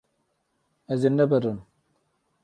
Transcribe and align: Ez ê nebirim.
Ez 0.93 1.01
ê 1.07 1.11
nebirim. 1.11 1.57